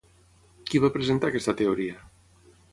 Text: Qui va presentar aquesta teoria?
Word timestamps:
Qui 0.69 0.81
va 0.85 0.91
presentar 0.95 1.31
aquesta 1.31 1.57
teoria? 1.63 2.03